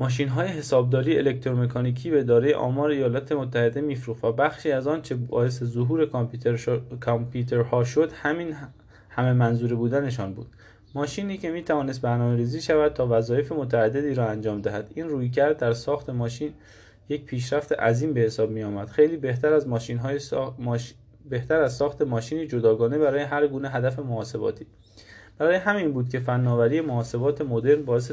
ماشین 0.00 0.28
های 0.28 0.48
حسابداری 0.48 1.18
الکترومکانیکی 1.18 2.10
به 2.10 2.22
داره 2.22 2.54
آمار 2.54 2.90
ایالات 2.90 3.32
متحده 3.32 3.80
میفروخت 3.80 4.24
و 4.24 4.32
بخشی 4.32 4.72
از 4.72 4.86
آن 4.86 5.02
چه 5.02 5.14
باعث 5.14 5.64
ظهور 5.64 6.06
کامپیوتر 6.06 6.80
کامپیوترها 7.00 7.84
شد 7.84 8.12
همین 8.12 8.56
همه 9.08 9.32
منظوره 9.32 9.74
بودنشان 9.74 10.34
بود. 10.34 10.46
ماشینی 10.94 11.38
که 11.38 11.50
می 11.50 11.62
توانست 11.62 12.00
برنامه 12.00 12.36
ریزی 12.36 12.60
شود 12.60 12.92
تا 12.92 13.06
وظایف 13.10 13.52
متعددی 13.52 14.14
را 14.14 14.28
انجام 14.28 14.60
دهد. 14.60 14.90
این 14.94 15.08
رویکرد 15.08 15.56
در 15.56 15.72
ساخت 15.72 16.10
ماشین 16.10 16.54
یک 17.08 17.24
پیشرفت 17.24 17.72
عظیم 17.72 18.12
به 18.12 18.20
حساب 18.20 18.50
می 18.50 18.62
آمد 18.62 18.88
خیلی 18.88 19.16
بهتر 19.16 19.52
از 19.52 19.68
ماشین 19.68 19.98
های 19.98 20.20
ماش... 20.58 20.94
بهتر 21.30 21.60
از 21.60 21.76
ساخت 21.76 22.02
ماشینی 22.02 22.46
جداگانه 22.46 22.98
برای 22.98 23.22
هر 23.22 23.46
گونه 23.46 23.70
هدف 23.70 23.98
محاسباتی. 23.98 24.66
برای 25.38 25.56
همین 25.56 25.92
بود 25.92 26.08
که 26.08 26.18
فناوری 26.18 26.80
محاسبات 26.80 27.40
مدرن 27.40 27.82
باعث 27.82 28.12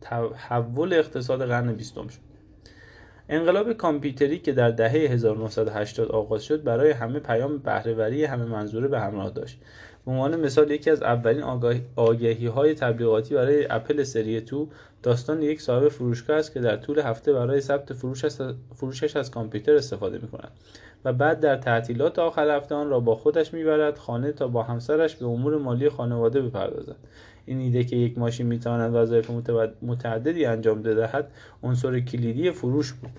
تحول 0.00 0.92
اقتصاد 0.92 1.46
قرن 1.46 1.72
بیستم 1.72 2.08
شد. 2.08 2.20
انقلاب 3.28 3.72
کامپیوتری 3.72 4.38
که 4.38 4.52
در 4.52 4.70
دهه 4.70 4.92
1980 4.92 6.10
آغاز 6.10 6.44
شد 6.44 6.64
برای 6.64 6.90
همه 6.90 7.18
پیام 7.18 7.58
بهرهوری 7.58 8.24
همه 8.24 8.44
منظوره 8.44 8.88
به 8.88 9.00
همراه 9.00 9.30
داشت. 9.30 9.60
به 10.06 10.12
عنوان 10.12 10.40
مثال 10.40 10.70
یکی 10.70 10.90
از 10.90 11.02
اولین 11.02 11.42
آگهی 11.96 12.46
های 12.46 12.74
تبلیغاتی 12.74 13.34
برای 13.34 13.66
اپل 13.70 14.02
سری 14.02 14.40
2 14.40 14.68
داستان 15.02 15.42
یک 15.42 15.60
صاحب 15.60 15.88
فروشگاه 15.88 16.36
است 16.36 16.52
که 16.52 16.60
در 16.60 16.76
طول 16.76 16.98
هفته 16.98 17.32
برای 17.32 17.60
ثبت 17.60 17.92
فروشش 18.74 19.16
از 19.16 19.30
کامپیوتر 19.30 19.74
استفاده 19.74 20.18
می 20.18 20.28
کند 20.28 20.50
و 21.04 21.12
بعد 21.12 21.40
در 21.40 21.56
تعطیلات 21.56 22.18
آخر 22.18 22.56
هفته 22.56 22.74
آن 22.74 22.90
را 22.90 23.00
با 23.00 23.14
خودش 23.14 23.54
می‌برد 23.54 23.98
خانه 23.98 24.32
تا 24.32 24.48
با 24.48 24.62
همسرش 24.62 25.16
به 25.16 25.26
امور 25.26 25.58
مالی 25.58 25.88
خانواده 25.88 26.42
بپردازد. 26.42 26.96
این 27.46 27.58
ایده 27.58 27.84
که 27.84 27.96
یک 27.96 28.18
ماشین 28.18 28.46
می‌تواند 28.46 28.94
وظایف 28.94 29.30
متعددی 29.82 30.44
انجام 30.44 30.82
بدهد 30.82 31.32
عنصر 31.62 32.00
کلیدی 32.00 32.50
فروش 32.50 32.92
بود. 32.92 33.10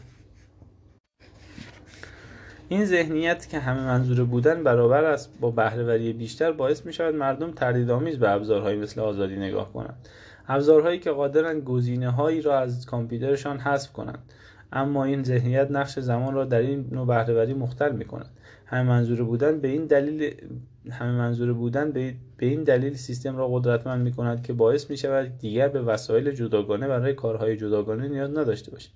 این 2.69 2.85
ذهنیت 2.85 3.49
که 3.49 3.59
همه 3.59 3.83
منظوره 3.83 4.23
بودن 4.23 4.63
برابر 4.63 5.03
است 5.03 5.39
با 5.39 5.51
بهرهوری 5.51 6.13
بیشتر 6.13 6.51
باعث 6.51 6.85
می 6.85 6.93
شود 6.93 7.15
مردم 7.15 7.51
تردیدآمیز 7.51 8.19
به 8.19 8.29
ابزارهایی 8.29 8.79
مثل 8.79 9.01
آزادی 9.01 9.35
نگاه 9.35 9.73
کنند. 9.73 10.07
ابزارهایی 10.47 10.99
که 10.99 11.11
قادرند 11.11 11.63
گزینه 11.63 12.09
هایی 12.09 12.41
را 12.41 12.59
از 12.59 12.85
کامپیوترشان 12.85 13.59
حذف 13.59 13.93
کنند. 13.93 14.19
اما 14.73 15.03
این 15.03 15.23
ذهنیت 15.23 15.71
نقش 15.71 15.99
زمان 15.99 16.33
را 16.33 16.45
در 16.45 16.59
این 16.59 16.85
نوع 16.91 17.07
بهرهوری 17.07 17.53
مختل 17.53 17.91
می 17.91 18.05
کند 18.05 18.29
همه 18.65 18.89
منظوره 18.89 19.23
بودن 19.23 19.59
به 19.59 19.67
این 19.67 19.85
دلیل 19.85 20.35
همه 20.91 21.11
منظوره 21.11 21.53
بودن 21.53 21.91
به 21.91 22.15
این 22.39 22.63
دلیل 22.63 22.93
سیستم 22.93 23.37
را 23.37 23.47
قدرتمند 23.47 24.01
می 24.03 24.11
کند 24.11 24.43
که 24.43 24.53
باعث 24.53 24.89
می 24.89 24.97
شود 24.97 25.37
دیگر 25.37 25.67
به 25.67 25.81
وسایل 25.81 26.31
جداگانه 26.31 26.87
برای 26.87 27.13
کارهای 27.13 27.57
جداگانه 27.57 28.07
نیاز 28.07 28.37
نداشته 28.37 28.71
باشید. 28.71 28.91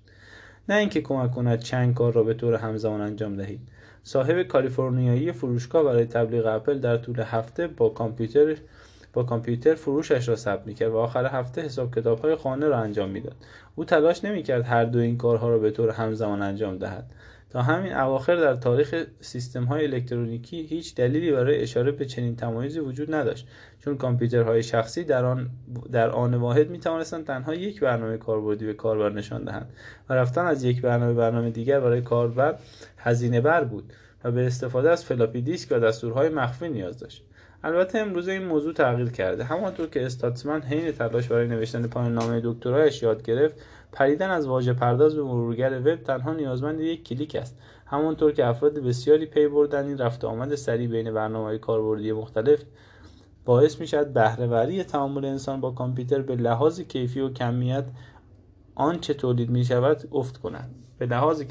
نه 0.68 0.74
اینکه 0.74 1.00
کمک 1.00 1.30
کند 1.30 1.58
چند 1.58 1.94
کار 1.94 2.12
را 2.12 2.22
به 2.22 2.34
طور 2.34 2.54
همزمان 2.54 3.00
انجام 3.00 3.36
دهید. 3.36 3.60
صاحب 4.02 4.42
کالیفرنیایی 4.42 5.32
فروشگاه 5.32 5.84
برای 5.84 6.04
تبلیغ 6.04 6.46
اپل 6.46 6.78
در 6.78 6.96
طول 6.96 7.20
هفته 7.20 7.66
با 7.66 7.88
کامپیوتر 7.88 8.56
با 9.12 9.22
کامپیوتر 9.22 9.74
فروشش 9.74 10.28
را 10.28 10.36
ثبت 10.36 10.66
می‌کرد 10.66 10.90
و 10.90 10.96
آخر 10.96 11.26
هفته 11.26 11.62
حساب 11.62 11.94
کتابهای 11.94 12.36
خانه 12.36 12.66
را 12.66 12.78
انجام 12.78 13.10
می‌داد. 13.10 13.36
او 13.76 13.84
تلاش 13.84 14.24
نمی‌کرد 14.24 14.64
هر 14.64 14.84
دو 14.84 14.98
این 14.98 15.16
کارها 15.18 15.48
را 15.48 15.58
به 15.58 15.70
طور 15.70 15.90
همزمان 15.90 16.42
انجام 16.42 16.78
دهد. 16.78 17.10
تا 17.50 17.62
همین 17.62 17.92
اواخر 17.92 18.36
در 18.36 18.54
تاریخ 18.54 19.04
سیستم 19.20 19.64
های 19.64 19.84
الکترونیکی 19.84 20.62
هیچ 20.62 20.94
دلیلی 20.94 21.32
برای 21.32 21.62
اشاره 21.62 21.92
به 21.92 22.04
چنین 22.06 22.36
تمایزی 22.36 22.78
وجود 22.78 23.14
نداشت 23.14 23.46
چون 23.78 23.96
کامپیوترهای 23.96 24.62
شخصی 24.62 25.04
در 25.04 25.24
آن 25.24 25.50
در 25.92 26.10
آن 26.10 26.34
واحد 26.34 26.70
می 26.70 26.78
توانستند 26.78 27.26
تنها 27.26 27.54
یک 27.54 27.80
برنامه 27.80 28.16
کاربردی 28.16 28.66
به 28.66 28.74
کاربر 28.74 29.10
نشان 29.10 29.44
دهند 29.44 29.70
و 30.08 30.14
رفتن 30.14 30.46
از 30.46 30.64
یک 30.64 30.82
برنامه 30.82 31.14
برنامه 31.14 31.50
دیگر 31.50 31.80
برای 31.80 32.02
کاربر 32.02 32.54
هزینه 32.98 33.40
بر 33.40 33.64
بود 33.64 33.92
و 34.24 34.32
به 34.32 34.46
استفاده 34.46 34.90
از 34.90 35.04
فلاپی 35.04 35.40
دیسک 35.40 35.72
و 35.72 35.80
دستورهای 35.80 36.28
مخفی 36.28 36.68
نیاز 36.68 36.98
داشت. 36.98 37.24
البته 37.64 37.98
امروزه 37.98 38.32
این 38.32 38.44
موضوع 38.44 38.72
تغییر 38.72 39.10
کرده. 39.10 39.44
همانطور 39.44 39.86
که 39.86 40.06
استاتسمن 40.06 40.62
حین 40.62 40.92
تلاش 40.92 41.28
برای 41.28 41.48
نوشتن 41.48 41.86
پایان 41.86 42.14
نامه 42.14 42.40
دکترایش 42.44 43.02
یاد 43.02 43.22
گرفت 43.22 43.60
پریدن 43.92 44.30
از 44.30 44.46
واژه 44.46 44.72
پرداز 44.72 45.16
به 45.16 45.22
مرورگر 45.22 45.80
وب 45.80 45.96
تنها 45.96 46.32
نیازمند 46.32 46.80
یک 46.80 47.04
کلیک 47.04 47.34
است. 47.34 47.58
همانطور 47.86 48.32
که 48.32 48.46
افراد 48.46 48.78
بسیاری 48.78 49.26
پی 49.26 49.48
بردن 49.48 49.86
این 49.86 49.98
رفت 49.98 50.24
آمد 50.24 50.54
سریع 50.54 50.88
بین 50.88 51.14
برنامه 51.14 51.58
کاربردی 51.58 52.12
مختلف 52.12 52.62
باعث 53.44 53.80
می 53.80 53.86
شود 53.86 54.12
بهرهوری 54.12 54.84
تعامل 54.84 55.24
انسان 55.24 55.60
با 55.60 55.70
کامپیوتر 55.70 56.22
به 56.22 56.36
لحاظ 56.36 56.80
کیفی 56.80 57.20
و 57.20 57.32
کمیت 57.32 57.84
آنچه 58.74 59.14
تولید 59.14 59.50
می 59.50 59.64
شود 59.64 60.08
افت 60.12 60.36
کند. 60.36 60.74
به 60.98 61.06
لحاظ 61.06 61.42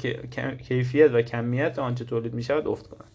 کیفیت 0.62 1.10
و 1.12 1.22
کمیت 1.22 1.78
آنچه 1.78 2.04
تولید 2.04 2.34
می 2.34 2.42
شود 2.42 2.68
افت 2.68 2.86
کند. 2.86 3.10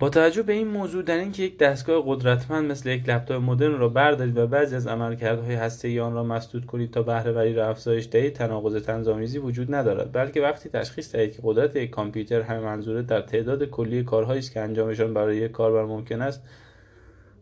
با 0.00 0.08
توجه 0.08 0.42
به 0.42 0.52
این 0.52 0.68
موضوع 0.68 1.02
در 1.02 1.18
اینکه 1.18 1.42
یک 1.42 1.58
دستگاه 1.58 2.02
قدرتمند 2.06 2.70
مثل 2.70 2.88
یک 2.88 3.08
لپتاپ 3.08 3.42
مدرن 3.42 3.78
را 3.78 3.88
بردارید 3.88 4.38
و 4.38 4.46
بعضی 4.46 4.76
از 4.76 4.86
عملکردهای 4.86 5.54
هسته 5.54 6.02
آن 6.02 6.14
را 6.14 6.24
مسدود 6.24 6.66
کنید 6.66 6.90
تا 6.90 7.02
بهرهوری 7.02 7.54
را 7.54 7.68
افزایش 7.68 8.08
دهید 8.10 8.32
تناقض 8.32 8.82
تنظامیزی 8.82 9.38
وجود 9.38 9.74
ندارد 9.74 10.12
بلکه 10.12 10.40
وقتی 10.40 10.68
تشخیص 10.68 11.14
دهید 11.14 11.36
که 11.36 11.42
قدرت 11.44 11.76
یک 11.76 11.90
کامپیوتر 11.90 12.40
همه 12.40 12.60
منظوره 12.60 13.02
در 13.02 13.20
تعداد 13.20 13.64
کلی 13.64 14.02
کارهایی 14.02 14.38
است 14.38 14.52
که 14.52 14.60
انجامشان 14.60 15.14
برای 15.14 15.36
یک 15.36 15.52
کاربر 15.52 15.84
ممکن 15.84 16.22
است 16.22 16.42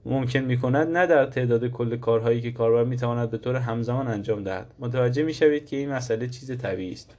ممکن 0.07 0.41
می 0.41 0.59
کند 0.59 0.97
نه 0.97 1.07
در 1.07 1.27
تعداد 1.27 1.67
کل 1.67 1.97
کارهایی 1.97 2.41
که 2.41 2.53
کاربر 2.53 2.85
می 2.85 2.97
تواند 2.97 3.31
به 3.31 3.39
طور 3.39 3.57
همزمان 3.57 4.09
انجام 4.09 4.45
دهد. 4.45 4.75
متوجه 4.79 5.23
می 5.23 5.35
شوید 5.35 5.67
که 5.67 5.77
این 5.77 5.93
مسئله 5.93 6.27
چیز 6.27 6.59
طبیعی 6.59 6.93
است. 6.93 7.17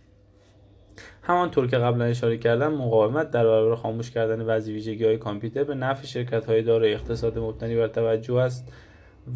همانطور 1.24 1.68
که 1.68 1.78
قبلا 1.78 2.06
اشاره 2.06 2.38
کردم 2.38 2.74
مقاومت 2.74 3.32
در 3.32 3.44
برابر 3.44 3.76
خاموش 3.76 4.12
کردن 4.12 4.46
بعضی 4.46 4.74
ویژگی 4.74 5.06
های 5.06 5.18
کامپیوتر 5.18 5.64
به 5.64 5.76
نفع 5.76 6.06
شرکت 6.06 6.46
های 6.46 6.62
دارای 6.62 6.94
اقتصاد 6.94 7.40
مبتنی 7.40 7.76
بر 7.76 7.88
توجه 7.88 8.36
است. 8.36 8.72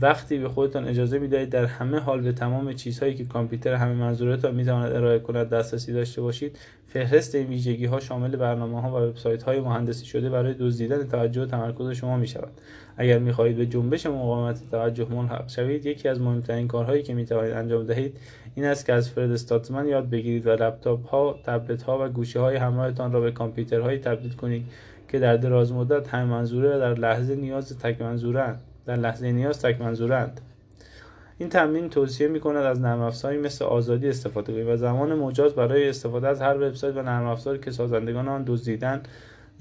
وقتی 0.02 0.38
به 0.38 0.50
خودتان 0.50 0.88
اجازه 0.88 1.20
می‌دهید 1.20 1.50
در 1.50 1.66
همه 1.66 2.00
حال 2.00 2.22
به 2.22 2.32
تمام 2.32 2.74
چیزهایی 2.74 3.16
که 3.16 3.26
کامپیوتر 3.26 3.74
همه 3.74 3.94
منظورتان 3.94 4.56
می‌تواند 4.56 4.96
ارائه 4.96 5.20
کند 5.20 5.50
دسترسی 5.50 5.94
داشته 5.94 6.22
باشید 6.22 6.60
فهرست 6.88 7.36
این 7.36 7.48
ویژگی 7.48 7.86
ها 7.86 8.00
شامل 8.00 8.36
برنامه 8.36 8.82
ها 8.82 8.92
و 8.92 9.10
وبسایت 9.10 9.44
های 9.44 9.60
مهندسی 9.60 10.06
شده 10.06 10.30
برای 10.30 10.54
دزدیدن 10.54 11.08
توجه 11.08 11.42
و 11.42 11.46
تمرکز 11.46 11.90
شما 11.90 12.18
می 12.18 12.28
شود 12.28 12.52
اگر 12.98 13.20
می 13.20 13.32
خواهید 13.32 13.58
به 13.58 13.66
جنبش 13.66 14.06
مقاومت 14.06 14.62
توجه 14.72 15.08
ملحق 15.10 15.50
شوید 15.50 15.86
یکی 15.86 16.10
از 16.10 16.22
مهمترین 16.22 16.68
کارهایی 16.68 17.04
که 17.04 17.14
می 17.14 17.26
توانید 17.26 17.54
انجام 17.54 17.84
دهید 17.84 18.18
این 18.56 18.66
است 18.66 18.86
که 18.86 18.94
از 18.94 19.10
فرد 19.10 19.32
استاتمن 19.32 19.88
یاد 19.88 20.10
بگیرید 20.10 20.48
و 20.48 20.50
لپتاپ 20.50 21.08
ها 21.08 21.40
تبلت 21.46 21.84
ها 21.84 22.06
و 22.06 22.10
گوشی 22.10 22.40
های 22.40 22.56
همراهتان 22.56 23.12
را 23.12 23.22
به 23.22 23.32
کامپیوترهایی 23.32 24.00
تبدیل 24.00 24.34
کنید 24.34 24.66
که 25.08 25.20
در 25.20 25.38
دراز 25.38 25.74
مدت 25.74 26.08
هم 26.08 26.28
منظوره 26.28 26.80
در 26.80 26.94
لحظه 26.94 27.36
نیاز 27.36 27.80
تک 27.80 28.02
منظورند 28.02 28.62
در 28.86 28.96
لحظه 28.96 29.32
نیاز 29.32 29.62
تک 29.62 29.82
منظورند. 29.82 30.42
این 31.38 31.50
تمرین 31.50 31.90
توصیه 31.90 32.28
می 32.28 32.40
کند 32.40 32.66
از 32.66 32.82
نرم 32.82 33.02
افزاری 33.02 33.38
مثل 33.38 33.66
آزادی 33.66 34.10
استفاده 34.10 34.54
کنید 34.54 34.68
و 34.68 34.78
زمان 34.78 35.16
مجاز 35.16 35.54
برای 35.54 35.90
استفاده 35.90 36.28
از 36.28 36.42
هر 36.42 36.56
وبسایت 36.56 36.96
و 36.96 37.02
نرم 37.02 37.26
افزاری 37.26 37.60
که 37.60 37.72
سازندگان 37.72 38.28
آن 38.28 38.44
دزدیدن 38.48 39.02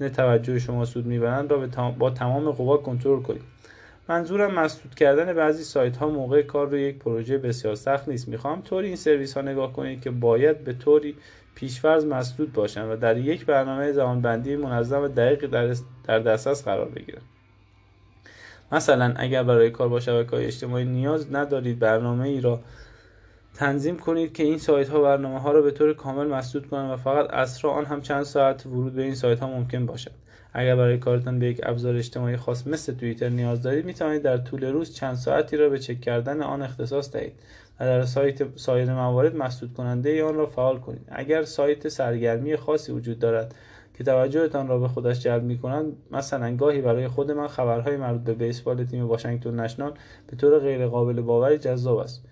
توجه 0.09 0.59
شما 0.59 0.85
سود 0.85 1.05
می‌برند 1.05 1.51
را 1.51 1.91
با 1.99 2.09
تمام 2.09 2.51
قوا 2.51 2.77
کنترل 2.77 3.21
کنید. 3.21 3.41
منظورم 4.09 4.53
مسدود 4.53 4.95
کردن 4.95 5.33
بعضی 5.33 5.63
سایت 5.63 5.97
ها 5.97 6.09
موقع 6.09 6.41
کار 6.41 6.69
روی 6.69 6.81
یک 6.81 6.99
پروژه 6.99 7.37
بسیار 7.37 7.75
سخت 7.75 8.09
نیست. 8.09 8.27
می‌خوام 8.27 8.61
طوری 8.61 8.87
این 8.87 8.95
سرویس 8.95 9.33
ها 9.33 9.41
نگاه 9.41 9.73
کنید 9.73 10.01
که 10.01 10.11
باید 10.11 10.63
به 10.63 10.73
طوری 10.73 11.15
پیشفرض 11.55 12.05
مسدود 12.05 12.53
باشند 12.53 12.91
و 12.91 12.95
در 12.95 13.17
یک 13.17 13.45
برنامه 13.45 13.91
زمانبندی 13.91 14.55
منظم 14.55 15.03
و 15.03 15.07
دقیق 15.07 15.45
در 16.03 16.19
دسترس 16.19 16.63
قرار 16.63 16.89
بگیرند. 16.89 17.30
مثلا 18.71 19.13
اگر 19.17 19.43
برای 19.43 19.69
کار 19.69 19.89
با 19.89 19.99
شبکه 19.99 20.35
های 20.35 20.45
اجتماعی 20.45 20.85
نیاز 20.85 21.33
ندارید 21.33 21.79
برنامه 21.79 22.27
ای 22.27 22.41
را 22.41 22.59
تنظیم 23.53 23.97
کنید 23.97 24.33
که 24.33 24.43
این 24.43 24.57
سایت 24.57 24.89
ها 24.89 25.01
برنامه 25.01 25.39
ها 25.39 25.51
را 25.51 25.61
به 25.61 25.71
طور 25.71 25.93
کامل 25.93 26.27
مسدود 26.27 26.69
کنند 26.69 26.91
و 26.91 26.95
فقط 26.95 27.29
اسرا 27.29 27.71
آن 27.71 27.85
هم 27.85 28.01
چند 28.01 28.23
ساعت 28.23 28.65
ورود 28.65 28.93
به 28.93 29.01
این 29.01 29.15
سایت 29.15 29.39
ها 29.39 29.47
ممکن 29.47 29.85
باشد. 29.85 30.11
اگر 30.53 30.75
برای 30.75 30.97
کارتان 30.97 31.39
به 31.39 31.45
یک 31.45 31.61
ابزار 31.63 31.95
اجتماعی 31.95 32.37
خاص 32.37 32.67
مثل 32.67 32.93
توییتر 32.95 33.29
نیاز 33.29 33.61
دارید 33.61 33.85
می 33.85 33.93
توانید 33.93 34.21
در 34.21 34.37
طول 34.37 34.63
روز 34.63 34.95
چند 34.95 35.15
ساعتی 35.15 35.57
را 35.57 35.69
به 35.69 35.79
چک 35.79 36.01
کردن 36.01 36.41
آن 36.41 36.61
اختصاص 36.61 37.11
دهید 37.11 37.33
و 37.79 37.85
در 37.85 38.05
سایت 38.05 38.57
سایر 38.57 38.93
موارد 38.93 39.35
مسدود 39.35 39.73
کننده 39.73 40.23
آن 40.23 40.35
را 40.35 40.45
فعال 40.45 40.79
کنید. 40.79 41.07
اگر 41.11 41.43
سایت 41.43 41.87
سرگرمی 41.87 42.55
خاصی 42.55 42.91
وجود 42.91 43.19
دارد 43.19 43.55
که 44.01 44.05
توجهتان 44.05 44.67
را 44.67 44.79
به 44.79 44.87
خودش 44.87 45.19
جلب 45.19 45.43
می 45.43 45.57
کنند 45.57 45.93
مثلا 46.11 46.55
گاهی 46.55 46.81
برای 46.81 47.07
خود 47.07 47.31
من 47.31 47.47
خبرهای 47.47 47.97
مربوط 47.97 48.21
به 48.21 48.33
بیسبال 48.33 48.83
تیم 48.83 49.07
واشنگتن 49.07 49.59
نشنال 49.59 49.93
به 50.27 50.37
طور 50.37 50.59
غیر 50.59 50.87
قابل 50.87 51.21
باوری 51.21 51.57
جذاب 51.57 51.97
است. 51.97 52.25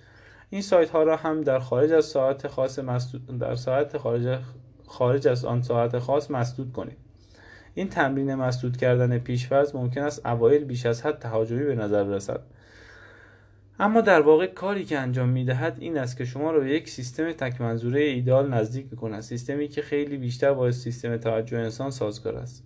این 0.49 0.61
سایت 0.61 0.89
ها 0.89 1.03
را 1.03 1.15
هم 1.15 1.41
در 1.41 1.59
خارج 1.59 1.91
از 1.91 2.05
ساعت 2.05 2.47
خاص 2.47 2.79
مسدود 2.79 3.39
در 3.39 3.55
ساعت 3.55 3.97
خارج 3.97 4.39
خارج 4.88 5.27
از 5.27 5.45
آن 5.45 5.61
ساعت 5.61 5.99
خاص 5.99 6.31
مسدود 6.31 6.73
کنید. 6.73 6.97
این 7.73 7.89
تمرین 7.89 8.35
مسدود 8.35 8.77
کردن 8.77 9.17
پیشفرض 9.17 9.75
ممکن 9.75 10.01
است 10.01 10.25
اوایل 10.25 10.63
بیش 10.63 10.85
از 10.85 11.05
حد 11.05 11.19
تهاجمی 11.19 11.63
به 11.63 11.75
نظر 11.75 12.03
برسد 12.03 12.41
اما 13.79 14.01
در 14.01 14.21
واقع 14.21 14.48
کاری 14.48 14.86
که 14.86 15.00
انجام 15.00 15.29
می‌دهد 15.29 15.77
این 15.79 15.98
است 15.98 16.17
که 16.17 16.25
شما 16.25 16.51
را 16.51 16.59
به 16.59 16.69
یک 16.69 16.89
سیستم 16.89 17.31
تک 17.31 17.62
منظوره 17.62 18.01
ایدال 18.01 18.53
نزدیک 18.53 18.86
می‌کند 18.91 19.21
سیستمی 19.21 19.67
که 19.67 19.81
خیلی 19.81 20.17
بیشتر 20.17 20.53
با 20.53 20.71
سیستم 20.71 21.17
توجه 21.17 21.57
انسان 21.57 21.91
سازگار 21.91 22.36
است. 22.36 22.63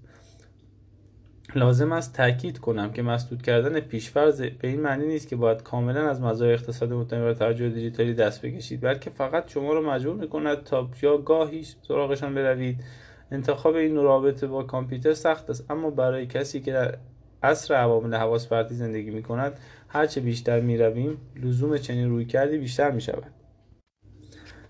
لازم 1.55 1.91
است 1.91 2.13
تاکید 2.13 2.59
کنم 2.59 2.91
که 2.91 3.01
مسدود 3.01 3.41
کردن 3.41 3.79
پیشفرض 3.79 4.41
به 4.41 4.67
این 4.67 4.81
معنی 4.81 5.07
نیست 5.07 5.27
که 5.27 5.35
باید 5.35 5.63
کاملا 5.63 6.09
از 6.09 6.21
مزایای 6.21 6.53
اقتصاد 6.53 6.93
مبتنی 6.93 7.19
بر 7.19 7.33
توجه 7.33 7.69
دیجیتالی 7.69 8.13
دست 8.13 8.41
بکشید 8.41 8.81
بلکه 8.81 9.09
فقط 9.09 9.51
شما 9.51 9.73
را 9.73 9.81
مجبور 9.81 10.15
می‌کند 10.15 10.63
تا 10.63 10.89
یا 11.01 11.17
گاهی 11.17 11.65
سراغشان 11.87 12.35
بروید. 12.35 12.83
انتخاب 13.31 13.75
این 13.75 13.95
رابطه 13.95 14.47
با 14.47 14.63
کامپیوتر 14.63 15.13
سخت 15.13 15.49
است 15.49 15.71
اما 15.71 15.89
برای 15.89 16.25
کسی 16.25 16.61
که 16.61 16.71
در 16.71 16.97
عصر 17.43 17.73
عوامل 17.73 18.15
حواس 18.15 18.47
فردی 18.47 18.75
زندگی 18.75 19.11
می 19.11 19.23
کند 19.23 19.59
هرچه 19.93 20.21
بیشتر 20.21 20.59
می 20.59 20.77
رویم 20.77 21.17
لزوم 21.43 21.77
چنین 21.77 22.09
روی 22.09 22.25
کردی 22.25 22.57
بیشتر 22.57 22.91
می 22.91 23.01
شود 23.01 23.23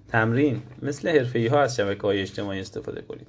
تمرین 0.07 0.61
مثل 0.81 1.09
حرفه 1.09 1.49
ها 1.51 1.61
از 1.61 1.75
شبکه 1.75 2.01
های 2.01 2.21
اجتماعی 2.21 2.59
استفاده 2.59 3.01
کنید 3.01 3.27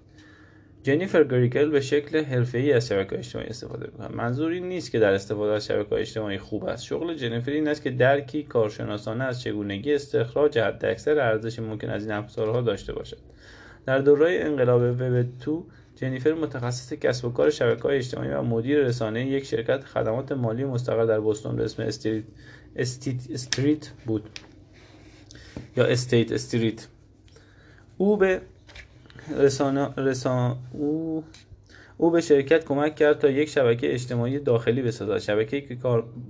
جنیفر 0.83 1.25
گریکل 1.25 1.71
به 1.71 1.81
شکل 1.81 2.25
حرفه‌ای 2.25 2.73
از 2.73 2.89
شبکه 2.89 3.19
اجتماعی 3.19 3.49
استفاده 3.49 3.87
می‌کند. 3.87 4.15
منظور 4.15 4.53
این 4.53 4.69
نیست 4.69 4.91
که 4.91 4.99
در 4.99 5.13
استفاده 5.15 5.53
از 5.53 5.67
شبکه 5.67 5.95
اجتماعی 5.95 6.39
خوب 6.39 6.65
است. 6.65 6.85
شغل 6.85 7.15
جنیفر 7.15 7.51
این 7.51 7.69
است 7.69 7.83
که 7.83 7.91
درکی 7.91 8.43
کارشناسانه 8.43 9.25
از 9.25 9.43
چگونگی 9.43 9.95
استخراج 9.95 10.59
حداکثر 10.59 11.19
ارزش 11.19 11.59
ممکن 11.59 11.91
از 11.91 12.03
این 12.03 12.13
ابزارها 12.13 12.61
داشته 12.61 12.93
باشد. 12.93 13.19
در 13.87 13.99
دوره 13.99 14.39
انقلاب 14.41 14.83
وب 14.83 15.25
2 15.45 15.67
جنیفر 15.97 16.33
متخصص 16.33 16.93
کسب 16.93 17.25
و 17.25 17.31
کار 17.31 17.51
شبکه 17.51 17.83
های 17.83 17.97
اجتماعی 17.97 18.31
و 18.31 18.43
مدیر 18.43 18.79
رسانه 18.79 19.27
یک 19.27 19.45
شرکت 19.45 19.85
خدمات 19.85 20.33
مالی 20.33 20.65
مستقر 20.65 21.05
در 21.05 21.21
بوستون 21.21 21.57
به 21.57 21.65
اسم 21.65 21.83
Street, 21.83 22.25
State 22.77 23.31
Street 23.31 23.91
بود. 24.07 24.39
یا 25.77 25.85
State 25.85 26.33
Street. 26.33 26.87
او 27.99 28.17
به 28.17 28.41
رسانه 29.39 29.89
او 30.73 31.25
او 31.97 32.11
به 32.11 32.21
شرکت 32.21 32.65
کمک 32.65 32.95
کرد 32.95 33.19
تا 33.19 33.29
یک 33.31 33.49
شبکه 33.49 33.95
اجتماعی 33.95 34.39
داخلی 34.39 34.83
بسازد. 34.83 35.19
شبکه‌ای 35.19 35.63
که 35.63 35.79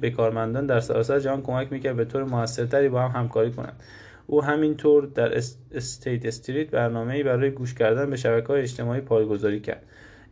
به 0.00 0.10
کارمندان 0.10 0.66
در 0.66 0.80
سراسر 0.80 1.20
جهان 1.20 1.42
کمک 1.42 1.72
می‌کرد 1.72 1.96
به 1.96 2.04
طور 2.04 2.24
موثرتری 2.24 2.88
با 2.88 3.02
هم 3.02 3.20
همکاری 3.20 3.52
کنند. 3.52 3.80
او 4.26 4.44
همینطور 4.44 5.06
در 5.06 5.38
State 5.74 6.26
Street 6.26 6.70
برنامه‌ای 6.70 7.22
برای 7.22 7.50
گوش 7.50 7.74
کردن 7.74 8.10
به 8.10 8.44
های 8.48 8.62
اجتماعی 8.62 9.00
پایه‌گذاری 9.00 9.60
کرد. 9.60 9.82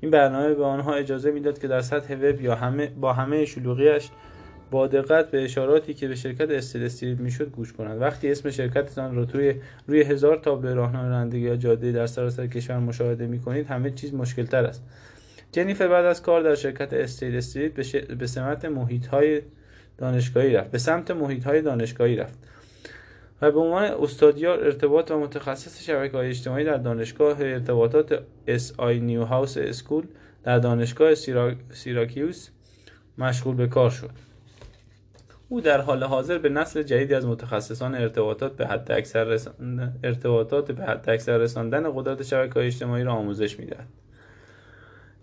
این 0.00 0.10
برنامه 0.10 0.54
به 0.54 0.64
آنها 0.64 0.94
اجازه 0.94 1.30
می‌داد 1.30 1.58
که 1.58 1.68
در 1.68 1.80
سطح 1.80 2.14
وب 2.14 2.40
یا 2.40 2.54
همه 2.54 2.86
با 2.86 3.12
همه 3.12 3.44
شلوغیش 3.44 4.10
با 4.70 4.86
دقت 4.86 5.30
به 5.30 5.44
اشاراتی 5.44 5.94
که 5.94 6.08
به 6.08 6.14
شرکت 6.14 6.50
State 6.50 6.82
Street 6.82 7.18
می‌شد 7.18 7.50
گوش 7.50 7.72
کنند. 7.72 8.00
وقتی 8.00 8.30
اسم 8.30 8.50
شرکتتان 8.50 9.16
را 9.16 9.24
توی 9.24 9.54
روی 9.86 10.02
هزار 10.02 10.36
تابلو 10.36 10.74
راهنمای 10.74 11.08
رانندگی 11.08 11.40
یا 11.40 11.56
جاده 11.56 11.92
در 11.92 12.06
سراسر 12.06 12.46
کشور 12.46 12.78
مشاهده 12.78 13.26
می‌کنید 13.26 13.66
همه 13.66 13.90
چیز 13.90 14.14
مشکلتر 14.14 14.64
است. 14.64 14.82
جنیفر 15.52 15.88
بعد 15.88 16.04
از 16.04 16.22
کار 16.22 16.42
در 16.42 16.54
شرکت 16.54 16.92
State 16.92 17.34
Street 17.34 17.72
به 18.18 18.26
سمت 18.26 18.64
محیط 18.64 19.06
های 19.06 19.42
دانشگاهی 19.98 20.52
رفت. 20.52 20.70
به 20.70 20.78
سمت 20.78 21.10
محیط 21.10 21.44
های 21.44 21.62
دانشگاهی 21.62 22.16
رفت. 22.16 22.38
و 23.42 23.50
به 23.50 23.60
عنوان 23.60 23.84
استادیار 23.84 24.64
ارتباط 24.64 25.10
و 25.10 25.18
متخصص 25.18 25.82
شبکه 25.82 26.16
های 26.16 26.28
اجتماعی 26.28 26.64
در 26.64 26.76
دانشگاه 26.76 27.40
ارتباطات 27.40 28.22
S.I. 28.46 28.72
Newhouse 28.78 29.56
School 29.58 30.04
در 30.44 30.58
دانشگاه 30.58 31.14
سیراکیوس 31.72 32.48
مشغول 33.18 33.56
به 33.56 33.66
کار 33.66 33.90
شد. 33.90 34.10
او 35.48 35.60
در 35.60 35.80
حال 35.80 36.04
حاضر 36.04 36.38
به 36.38 36.48
نسل 36.48 36.82
جدیدی 36.82 37.14
از 37.14 37.26
متخصصان 37.26 37.94
ارتباطات 37.94 38.56
به 38.56 38.66
حد 38.66 38.92
اکثر 38.92 39.38
ارتباطات 40.04 40.72
به 40.72 40.84
حد 40.84 41.10
اکثر 41.10 41.38
رساندن 41.38 41.92
قدرت 41.94 42.22
شبکه 42.22 42.54
های 42.54 42.66
اجتماعی 42.66 43.04
را 43.04 43.12
آموزش 43.12 43.58
می‌دهد. 43.58 43.88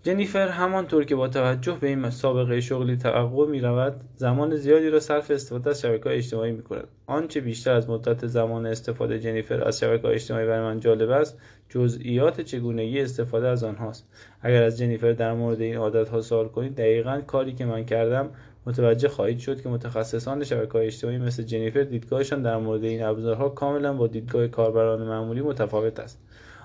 جنیفر 0.02 0.48
همانطور 0.48 1.04
که 1.04 1.16
با 1.16 1.28
توجه 1.28 1.78
به 1.80 1.88
این 1.88 2.10
سابقه 2.10 2.60
شغلی 2.60 2.96
توقع 2.96 3.46
می 3.46 3.60
رود 3.60 4.00
زمان 4.16 4.56
زیادی 4.56 4.90
را 4.90 5.00
صرف 5.00 5.30
استفاده 5.30 5.70
از 5.70 5.80
شبکه 5.80 6.10
اجتماعی 6.10 6.52
می 6.52 6.62
کند 6.62 6.88
آنچه 7.06 7.40
بیشتر 7.40 7.72
از 7.72 7.90
مدت 7.90 8.26
زمان 8.26 8.66
استفاده 8.66 9.18
جنیفر 9.18 9.64
از 9.64 9.78
شبکه 9.78 10.08
اجتماعی 10.08 10.46
برای 10.46 10.60
من 10.60 10.80
جالب 10.80 11.10
است 11.10 11.38
جزئیات 11.68 12.40
چگونگی 12.40 13.00
استفاده 13.00 13.48
از 13.48 13.64
آنهاست. 13.64 14.08
اگر 14.42 14.62
از 14.62 14.78
جنیفر 14.78 15.12
در 15.12 15.32
مورد 15.34 15.60
این 15.60 15.76
عادت 15.76 16.08
ها 16.08 16.20
سوال 16.20 16.48
کنید 16.48 16.74
دقیقا 16.74 17.20
کاری 17.26 17.52
که 17.52 17.64
من 17.64 17.84
کردم 17.84 18.30
متوجه 18.66 19.08
خواهید 19.08 19.38
شد 19.38 19.62
که 19.62 19.68
متخصصان 19.68 20.44
شبکه 20.44 20.72
های 20.72 20.86
اجتماعی 20.86 21.18
مثل 21.18 21.42
جنیفر 21.42 21.82
دیدگاهشان 21.82 22.42
در 22.42 22.56
مورد 22.56 22.84
این 22.84 23.02
ابزارها 23.02 23.48
کاملا 23.48 23.92
با 23.92 24.06
دیدگاه 24.06 24.48
کاربران 24.48 25.02
معمولی 25.02 25.40
متفاوت 25.40 26.00
است. 26.00 26.18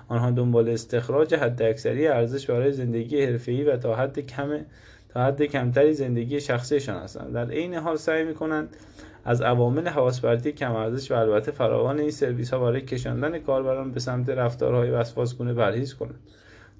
آنها 0.08 0.30
دنبال 0.30 0.68
استخراج 0.68 1.34
حداکثری 1.34 2.06
ارزش 2.06 2.50
برای 2.50 2.72
زندگی 2.72 3.24
حرفه‌ای 3.24 3.64
و 3.64 3.76
تا 3.76 3.94
حد 3.94 4.18
کم 4.18 4.60
تا 5.08 5.24
حد 5.24 5.42
کمتری 5.42 5.92
زندگی 5.92 6.40
شخصیشان 6.40 6.96
هستند. 6.96 7.32
در 7.32 7.50
عین 7.50 7.74
حال 7.74 7.96
سعی 7.96 8.24
می‌کنند 8.24 8.76
از 9.24 9.42
عوامل 9.42 9.88
حواسپرتی 9.88 10.52
کم 10.52 10.72
ارزش 10.72 11.10
و 11.10 11.14
البته 11.14 11.52
فراوان 11.52 12.00
این 12.00 12.10
سرویس 12.10 12.52
ها 12.52 12.60
برای 12.60 12.80
کشاندن 12.80 13.38
کاربران 13.38 13.92
به 13.92 14.00
سمت 14.00 14.28
رفتارهای 14.28 14.90
وسواسگونه 14.90 15.54
پرهیز 15.54 15.94
کنند. 15.94 16.20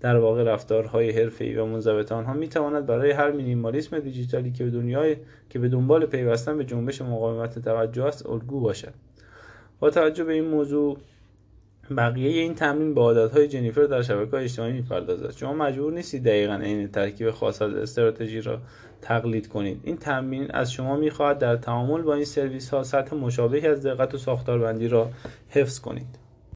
در 0.01 0.17
واقع 0.17 0.43
رفتارهای 0.43 1.11
حرفه‌ای 1.11 1.57
و 1.57 1.67
منضبط 1.67 2.13
آنها 2.13 2.35
می‌تواند 2.35 2.87
برای 2.87 3.11
هر 3.11 3.31
مینیمالیسم 3.31 3.99
دیجیتالی 3.99 4.53
که 4.53 4.65
به 4.65 4.71
دنیای 4.71 5.17
که 5.51 5.59
به 5.59 5.69
دنبال 5.69 6.07
پیوستن 6.07 6.59
به 6.59 6.65
جنبش 6.65 7.03
مقاومت 7.03 7.59
توجه 7.59 8.05
است 8.05 8.27
الگو 8.27 8.61
باشد. 8.61 8.95
با 9.81 9.91
توجه 9.91 10.25
به 10.25 10.33
این 10.33 10.45
موضوع 10.45 10.99
بقیه 11.97 12.41
این 12.41 12.55
تمرین 12.55 12.95
به 12.95 13.01
عادتهای 13.01 13.49
جنیفر 13.49 13.83
در 13.83 14.03
های 14.33 14.45
اجتماعی 14.45 14.73
می‌پردازد. 14.73 15.31
شما 15.31 15.53
مجبور 15.53 15.93
نیستید 15.93 16.25
دقیقا 16.25 16.55
این 16.55 16.89
ترکیب 16.89 17.31
خاص 17.31 17.63
از 17.63 17.75
استراتژی 17.75 18.41
را 18.41 18.59
تقلید 19.03 19.49
کنید. 19.49 19.81
این 19.85 19.97
تمرین 19.97 20.51
از 20.51 20.73
شما 20.73 20.97
می‌خواهد 20.97 21.39
در 21.39 21.57
تعامل 21.57 22.03
با 22.03 22.15
این 22.15 22.25
سرویس 22.25 22.71
ها 22.71 22.83
سطح 22.83 23.17
مشابهی 23.17 23.67
از 23.67 23.87
دقت 23.87 24.15
و 24.15 24.19
ساختاربندی 24.19 24.89
را 24.89 25.11
حفظ 25.49 25.81
کنید. 25.81 26.26